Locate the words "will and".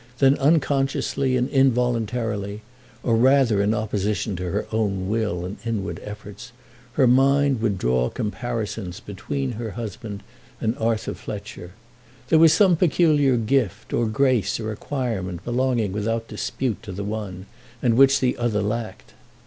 5.07-5.57